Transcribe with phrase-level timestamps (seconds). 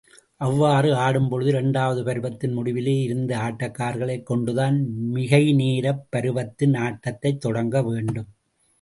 [0.37, 4.77] அவ்வாறு ஆடும்பொழுது, இரண்டாவது பருவத்தின் முடிவிலே இருந்த ஆட்டக்காரர்களைக் கொண்டுதான்
[4.95, 8.27] மிகை நேரப் பருவத்தின் ஆட்டத்தைத் தொடங்க வேண்டும்.